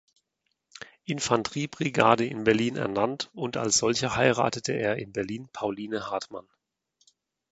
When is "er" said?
4.73-4.97